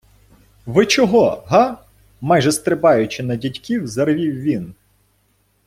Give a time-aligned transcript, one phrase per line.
[0.65, 1.43] -Ви чого?!
[1.47, 1.77] Га?!-
[2.21, 4.73] майже стрибаючи на дядьків, заревів він.